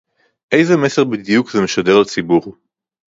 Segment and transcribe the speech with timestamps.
[0.51, 2.55] איזה מסר בדיוק זה משדר לציבור